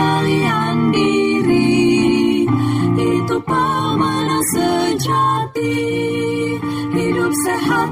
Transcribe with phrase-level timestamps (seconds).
[0.00, 2.48] pengendalian diri.
[2.96, 5.76] Itu pemenang sejati.
[6.96, 7.90] Hidup sehat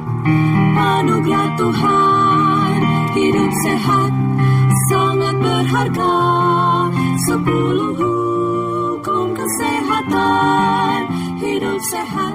[0.72, 2.76] anugerah Tuhan.
[3.12, 4.10] Hidup sehat
[4.88, 6.16] sangat berharga.
[7.28, 10.98] Sepuluh hukum kesehatan.
[11.44, 12.34] Hidup sehat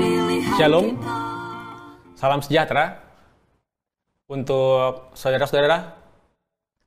[0.00, 0.96] pilihan Shalom.
[0.96, 1.20] kita.
[2.18, 2.98] Salam sejahtera
[4.26, 5.97] untuk saudara-saudara,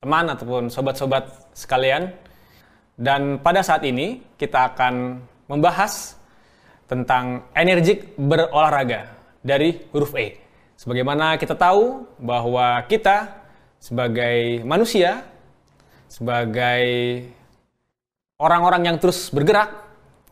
[0.01, 2.09] teman ataupun sobat-sobat sekalian.
[2.97, 6.17] Dan pada saat ini kita akan membahas
[6.89, 9.13] tentang energik berolahraga
[9.45, 10.41] dari huruf E.
[10.73, 13.45] Sebagaimana kita tahu bahwa kita
[13.77, 15.21] sebagai manusia,
[16.09, 16.81] sebagai
[18.41, 19.69] orang-orang yang terus bergerak,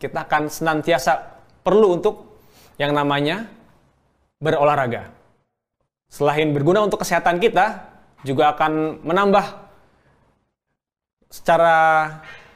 [0.01, 2.41] kita akan senantiasa perlu untuk
[2.81, 3.45] yang namanya
[4.41, 5.13] berolahraga.
[6.09, 7.88] Selain berguna untuk kesehatan kita,
[8.23, 9.45] juga akan menambah
[11.29, 11.75] secara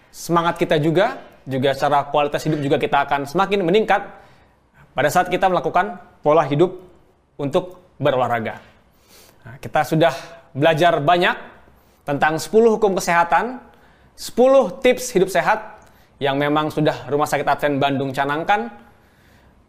[0.10, 4.02] semangat kita juga, juga secara kualitas hidup juga kita akan semakin meningkat
[4.94, 6.78] pada saat kita melakukan pola hidup
[7.38, 8.62] untuk berolahraga.
[9.44, 10.14] Nah, kita sudah
[10.56, 11.36] belajar banyak
[12.08, 13.60] tentang 10 hukum kesehatan,
[14.16, 15.82] 10 tips hidup sehat
[16.22, 18.72] yang memang sudah Rumah Sakit Advent Bandung canangkan.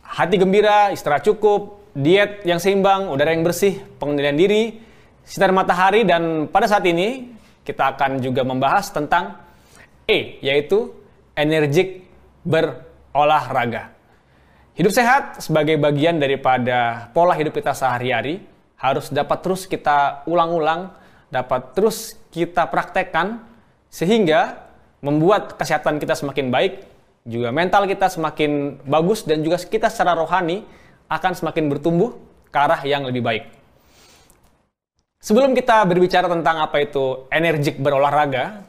[0.04, 4.64] Hati gembira, istirahat cukup, diet yang seimbang, udara yang bersih, pengendalian diri,
[5.24, 7.32] sinar matahari dan pada saat ini
[7.64, 9.40] kita akan juga membahas tentang
[10.04, 10.92] E yaitu
[11.32, 12.04] energik
[12.44, 13.96] berolahraga.
[14.76, 18.44] Hidup sehat sebagai bagian daripada pola hidup kita sehari-hari
[18.76, 20.92] harus dapat terus kita ulang-ulang,
[21.32, 23.40] dapat terus kita praktekkan
[23.88, 24.60] sehingga
[25.00, 26.84] membuat kesehatan kita semakin baik,
[27.24, 30.66] juga mental kita semakin bagus dan juga kita secara rohani
[31.08, 32.12] akan semakin bertumbuh
[32.52, 33.63] ke arah yang lebih baik.
[35.24, 38.60] Sebelum kita berbicara tentang apa itu energik berolahraga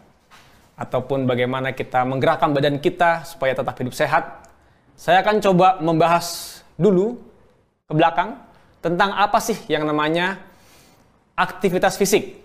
[0.80, 4.48] ataupun bagaimana kita menggerakkan badan kita supaya tetap hidup sehat,
[4.96, 7.20] saya akan coba membahas dulu
[7.84, 8.40] ke belakang
[8.80, 10.40] tentang apa sih yang namanya
[11.36, 12.40] aktivitas fisik.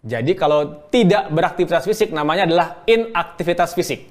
[0.00, 4.08] Jadi kalau tidak beraktivitas fisik namanya adalah inaktivitas fisik.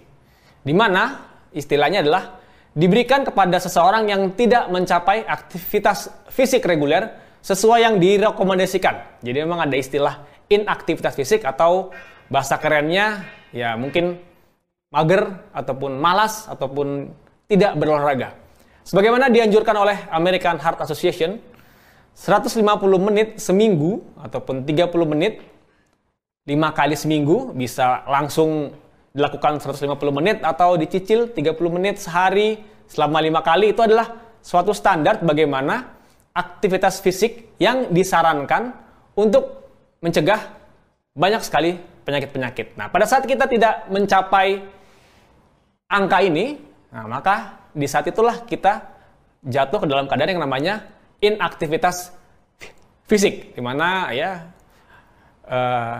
[0.61, 1.25] Di mana
[1.57, 2.37] istilahnya adalah
[2.77, 9.21] diberikan kepada seseorang yang tidak mencapai aktivitas fisik reguler sesuai yang direkomendasikan.
[9.23, 11.93] Jadi memang ada istilah inaktivitas fisik atau
[12.29, 14.21] bahasa kerennya ya mungkin
[14.89, 17.13] mager ataupun malas ataupun
[17.49, 18.33] tidak berolahraga.
[18.85, 21.37] Sebagaimana dianjurkan oleh American Heart Association,
[22.17, 22.57] 150
[22.97, 25.45] menit seminggu ataupun 30 menit
[26.49, 28.73] 5 kali seminggu bisa langsung
[29.13, 32.57] dilakukan 150 menit atau dicicil 30 menit sehari
[32.89, 35.98] selama 5 kali itu adalah suatu standar bagaimana
[36.33, 38.73] aktivitas fisik yang disarankan
[39.17, 39.69] untuk
[39.99, 40.39] mencegah
[41.17, 41.75] banyak sekali
[42.07, 42.79] penyakit-penyakit.
[42.79, 44.63] Nah, pada saat kita tidak mencapai
[45.89, 46.61] angka ini,
[46.93, 48.87] nah maka di saat itulah kita
[49.43, 50.73] jatuh ke dalam keadaan yang namanya
[51.19, 52.15] inaktivitas
[53.09, 54.47] fisik, di mana ya
[55.49, 55.97] eh,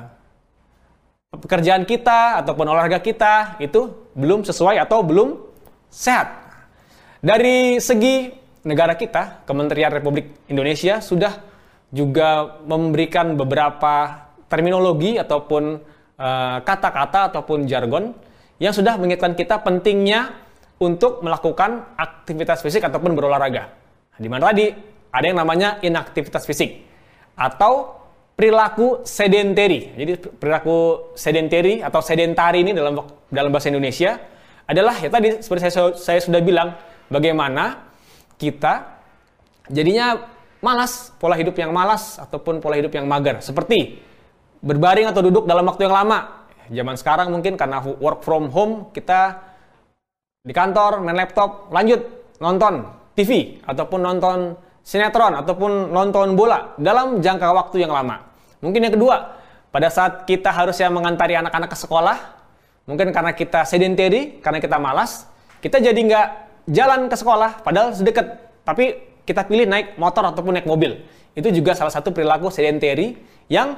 [1.35, 5.37] pekerjaan kita ataupun olahraga kita itu belum sesuai atau belum
[5.89, 6.37] sehat.
[7.19, 8.31] Dari segi
[8.63, 11.39] negara kita, Kementerian Republik Indonesia sudah
[11.89, 15.79] juga memberikan beberapa terminologi ataupun
[16.17, 18.13] eh, kata-kata ataupun jargon
[18.59, 20.35] yang sudah mengingatkan kita pentingnya
[20.79, 23.71] untuk melakukan aktivitas fisik ataupun berolahraga.
[24.19, 24.71] Di mana tadi
[25.09, 26.83] ada yang namanya inaktivitas fisik
[27.39, 27.99] atau
[28.35, 29.95] perilaku sedentary.
[29.95, 34.19] Jadi perilaku sedentary atau sedentari ini dalam dalam bahasa Indonesia
[34.63, 36.75] adalah ya tadi seperti saya, saya sudah bilang
[37.11, 37.88] bagaimana
[38.39, 39.03] kita
[39.67, 40.31] jadinya
[40.63, 43.43] malas, pola hidup yang malas ataupun pola hidup yang mager.
[43.43, 43.99] Seperti
[44.63, 46.47] berbaring atau duduk dalam waktu yang lama.
[46.69, 49.41] Zaman sekarang mungkin karena work from home kita
[50.39, 51.99] di kantor main laptop, lanjut
[52.39, 52.87] nonton
[53.17, 58.23] TV ataupun nonton sinetron ataupun nonton bola dalam jangka waktu yang lama.
[58.63, 59.35] Mungkin yang kedua,
[59.69, 62.17] pada saat kita harusnya mengantari anak-anak ke sekolah,
[62.87, 65.27] mungkin karena kita sedentary, karena kita malas,
[65.59, 66.27] kita jadi nggak
[66.69, 71.01] jalan ke sekolah, padahal sedekat, tapi kita pilih naik motor ataupun naik mobil.
[71.33, 73.17] Itu juga salah satu perilaku sedentary
[73.49, 73.77] yang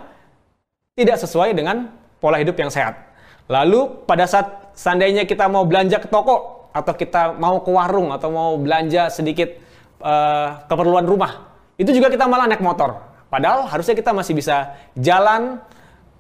[0.96, 3.00] tidak sesuai dengan pola hidup yang sehat.
[3.48, 8.32] Lalu pada saat seandainya kita mau belanja ke toko atau kita mau ke warung atau
[8.32, 9.52] mau belanja sedikit
[10.00, 12.96] uh, keperluan rumah, itu juga kita malah naik motor.
[13.28, 15.60] Padahal harusnya kita masih bisa jalan,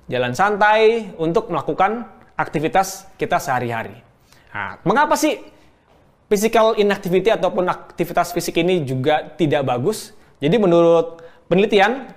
[0.07, 3.95] jalan santai untuk melakukan aktivitas kita sehari-hari.
[4.51, 5.39] Nah, mengapa sih
[6.31, 10.16] physical inactivity ataupun aktivitas fisik ini juga tidak bagus?
[10.39, 11.19] Jadi menurut
[11.51, 12.07] penelitian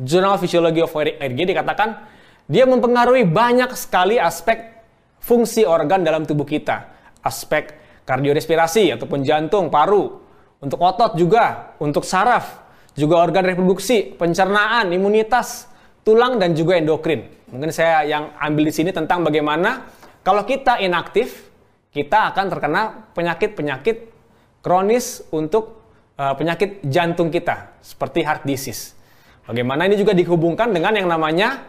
[0.00, 2.08] Journal Physiology of RG dikatakan
[2.48, 4.80] dia mempengaruhi banyak sekali aspek
[5.20, 6.88] fungsi organ dalam tubuh kita.
[7.20, 7.76] Aspek
[8.08, 10.24] kardiorespirasi ataupun jantung, paru,
[10.64, 12.64] untuk otot juga, untuk saraf,
[12.96, 15.68] juga organ reproduksi, pencernaan, imunitas,
[16.00, 17.28] tulang dan juga endokrin.
[17.52, 19.88] Mungkin saya yang ambil di sini tentang bagaimana
[20.24, 21.52] kalau kita inaktif,
[21.94, 22.82] kita akan terkena
[23.14, 24.10] penyakit-penyakit
[24.58, 25.86] kronis untuk
[26.18, 28.98] uh, penyakit jantung kita, seperti heart disease.
[29.46, 31.62] Bagaimana ini juga dihubungkan dengan yang namanya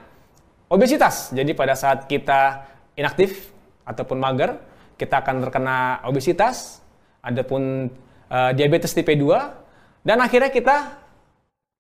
[0.66, 1.30] obesitas.
[1.30, 2.66] Jadi pada saat kita
[2.98, 3.54] inaktif
[3.86, 4.57] ataupun mager,
[4.98, 6.81] kita akan terkena obesitas,
[7.22, 7.94] adapun
[8.33, 11.06] uh, diabetes tipe 2, dan akhirnya kita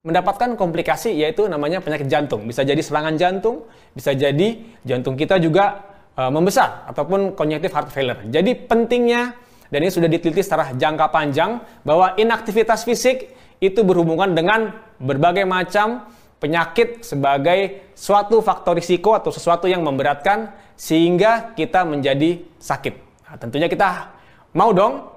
[0.05, 2.45] mendapatkan komplikasi yaitu namanya penyakit jantung.
[2.45, 3.65] Bisa jadi serangan jantung,
[3.97, 8.19] bisa jadi jantung kita juga uh, membesar ataupun congestive heart failure.
[8.27, 9.35] Jadi pentingnya
[9.69, 14.71] dan ini sudah diteliti secara jangka panjang bahwa inaktivitas fisik itu berhubungan dengan
[15.01, 16.05] berbagai macam
[16.37, 22.95] penyakit sebagai suatu faktor risiko atau sesuatu yang memberatkan sehingga kita menjadi sakit.
[23.25, 24.11] Nah, tentunya kita
[24.53, 25.07] mau dong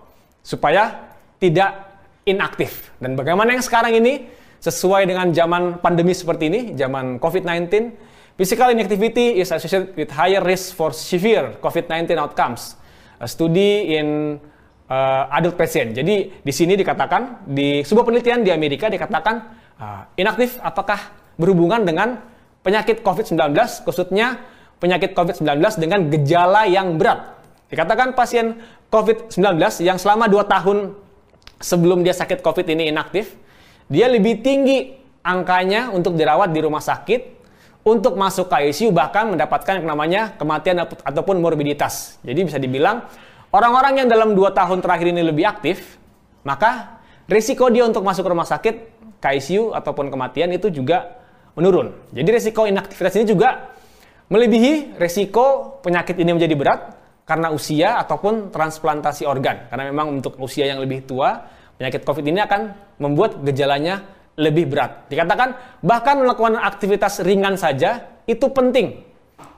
[0.41, 1.13] supaya
[1.43, 1.89] tidak
[2.25, 2.95] inaktif.
[3.03, 7.69] Dan bagaimana yang sekarang ini sesuai dengan zaman pandemi seperti ini, zaman COVID-19,
[8.39, 12.79] physical inactivity is associated with higher risk for severe COVID-19 outcomes.
[13.19, 14.39] A study in
[14.87, 15.99] uh, adult patient.
[15.99, 19.35] Jadi di sini dikatakan di sebuah penelitian di Amerika dikatakan
[19.83, 22.23] uh, inaktif apakah berhubungan dengan
[22.63, 24.39] penyakit COVID-19 khususnya
[24.79, 27.35] penyakit COVID-19 dengan gejala yang berat.
[27.75, 28.63] Dikatakan pasien
[28.95, 30.79] COVID-19 yang selama 2 tahun
[31.59, 33.35] sebelum dia sakit COVID ini inaktif,
[33.91, 34.95] dia lebih tinggi
[35.27, 37.38] angkanya untuk dirawat di rumah sakit,
[37.89, 42.21] untuk masuk ke ICU bahkan mendapatkan yang namanya kematian ataupun morbiditas.
[42.23, 43.09] Jadi bisa dibilang
[43.49, 45.97] Orang-orang yang dalam 2 tahun terakhir ini lebih aktif,
[46.45, 51.17] maka risiko dia untuk masuk rumah sakit, KICU ataupun kematian itu juga
[51.57, 51.97] menurun.
[52.13, 53.73] Jadi risiko inaktivitas ini juga
[54.29, 56.81] melebihi risiko penyakit ini menjadi berat
[57.25, 59.65] karena usia ataupun transplantasi organ.
[59.73, 61.49] Karena memang untuk usia yang lebih tua,
[61.81, 62.61] penyakit COVID ini akan
[63.01, 64.05] membuat gejalanya
[64.39, 65.11] lebih berat.
[65.11, 69.03] Dikatakan bahkan melakukan aktivitas ringan saja itu penting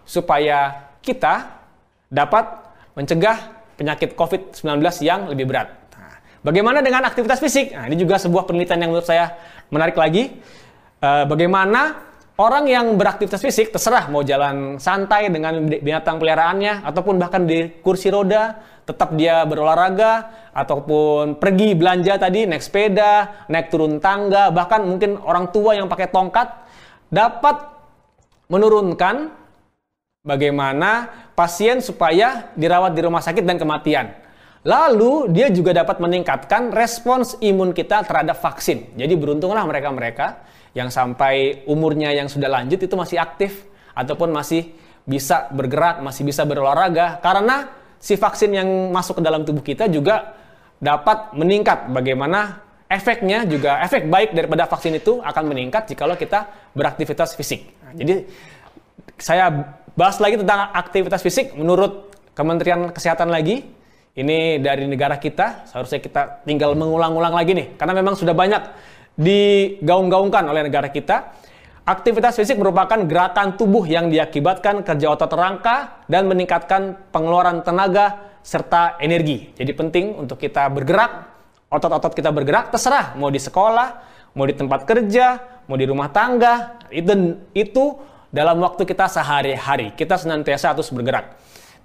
[0.09, 1.61] supaya kita
[2.09, 2.49] dapat
[2.97, 3.39] mencegah
[3.77, 5.69] penyakit COVID-19 yang lebih berat.
[5.95, 7.77] Nah, bagaimana dengan aktivitas fisik?
[7.77, 9.37] Nah, ini juga sebuah penelitian yang menurut saya
[9.69, 10.33] menarik lagi.
[11.01, 12.10] Uh, bagaimana
[12.41, 18.09] orang yang beraktivitas fisik terserah mau jalan santai dengan binatang peliharaannya ataupun bahkan di kursi
[18.09, 18.57] roda
[18.89, 25.53] tetap dia berolahraga ataupun pergi belanja tadi naik sepeda, naik turun tangga, bahkan mungkin orang
[25.53, 26.49] tua yang pakai tongkat
[27.13, 27.71] dapat
[28.51, 29.31] menurunkan
[30.27, 31.07] bagaimana
[31.39, 34.11] pasien supaya dirawat di rumah sakit dan kematian.
[34.61, 38.93] Lalu dia juga dapat meningkatkan respons imun kita terhadap vaksin.
[38.93, 40.45] Jadi beruntunglah mereka-mereka
[40.77, 43.65] yang sampai umurnya yang sudah lanjut itu masih aktif
[43.97, 44.77] ataupun masih
[45.09, 50.37] bisa bergerak, masih bisa berolahraga karena si vaksin yang masuk ke dalam tubuh kita juga
[50.77, 57.33] dapat meningkat bagaimana efeknya juga efek baik daripada vaksin itu akan meningkat jikalau kita beraktivitas
[57.33, 57.71] fisik.
[57.97, 58.29] Jadi
[59.17, 63.80] saya bahas lagi tentang aktivitas fisik menurut Kementerian Kesehatan lagi.
[64.11, 67.79] Ini dari negara kita, seharusnya kita tinggal mengulang-ulang lagi nih.
[67.79, 68.63] Karena memang sudah banyak
[69.15, 71.31] digaung-gaungkan oleh negara kita.
[71.87, 78.99] Aktivitas fisik merupakan gerakan tubuh yang diakibatkan kerja otot rangka dan meningkatkan pengeluaran tenaga serta
[78.99, 79.55] energi.
[79.55, 81.31] Jadi penting untuk kita bergerak,
[81.71, 83.89] otot-otot kita bergerak, terserah mau di sekolah,
[84.35, 87.85] mau di tempat kerja, mau di rumah tangga, itu itu
[88.31, 89.95] dalam waktu kita sehari-hari.
[89.95, 91.39] Kita senantiasa harus bergerak.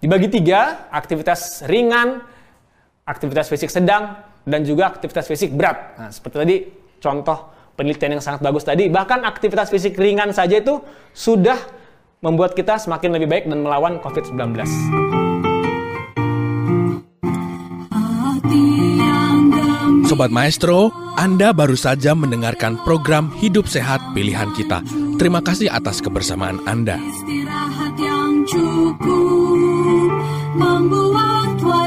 [0.04, 2.22] Dibagi tiga, aktivitas ringan,
[3.08, 5.98] aktivitas fisik sedang, dan juga aktivitas fisik berat.
[5.98, 6.58] Nah, seperti tadi
[7.02, 7.38] contoh
[7.76, 10.80] penelitian yang sangat bagus tadi, bahkan aktivitas fisik ringan saja itu
[11.12, 11.58] sudah
[12.24, 14.66] membuat kita semakin lebih baik dan melawan COVID-19.
[20.06, 24.86] Sobat Maestro, Anda baru saja mendengarkan program Hidup Sehat Pilihan Kita.
[25.18, 27.02] Terima kasih atas kebersamaan Anda.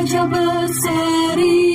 [0.08, 1.68] Raja berseri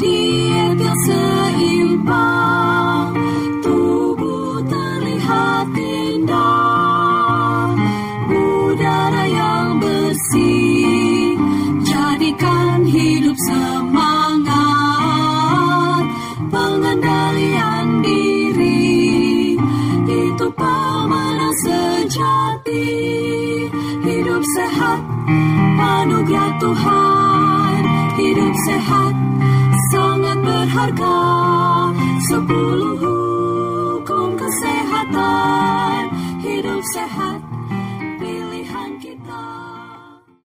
[0.00, 3.12] Diet yang seimbang.
[3.60, 7.68] Tubuh terlihat indah
[8.32, 11.36] Udara yang bersih.
[11.84, 14.56] Jadikan hidup semangat
[16.48, 19.52] Pengendalian diri.
[20.08, 23.53] Itu pemenang sejati.
[24.44, 25.00] Hidup sehat
[25.80, 27.80] Anugerah Tuhan.
[28.20, 29.14] Hidup sehat
[29.88, 31.16] Sangat berharga.
[32.28, 36.12] Sepuluh hukum kesehatan.
[36.44, 37.40] Hidup sehat